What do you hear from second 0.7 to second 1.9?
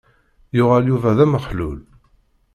Yuba d amexlul.